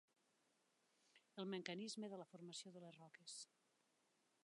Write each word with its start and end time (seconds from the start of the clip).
El 1.43 1.47
mecanisme 1.55 2.11
de 2.15 2.21
la 2.23 2.27
formació 2.33 2.75
de 2.79 2.85
les 2.87 3.01
roques. 3.01 3.41